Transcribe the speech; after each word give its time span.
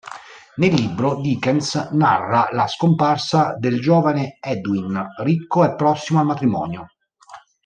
Nel 0.55 0.73
libro, 0.73 1.21
Dickens 1.21 1.75
narra 1.91 2.49
la 2.53 2.65
scomparsa 2.65 3.55
del 3.59 3.79
giovane 3.79 4.39
Edwin, 4.41 4.99
ricco 5.19 5.63
e 5.63 5.75
prossimo 5.75 6.19
al 6.19 6.25
matrimonio. 6.25 6.87